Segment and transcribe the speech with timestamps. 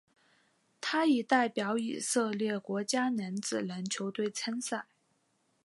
[0.81, 4.87] 他也代表以色列国家男子篮球队参赛。